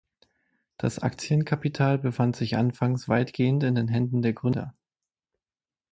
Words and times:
Das 0.77 0.97
Aktienkapital 0.97 1.99
befand 1.99 2.35
sich 2.35 2.57
anfangs 2.57 3.07
weitgehend 3.07 3.61
in 3.63 3.75
den 3.75 3.87
Händen 3.87 4.23
der 4.23 4.33
Gründer. 4.33 4.73